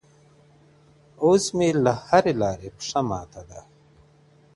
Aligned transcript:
o 1.23 1.23
اوس 1.25 1.43
مي 1.57 1.69
له 1.83 1.93
هري 2.09 2.33
لاري 2.41 2.69
پښه 2.77 3.01
ماته 3.09 3.41
ده. 3.49 3.61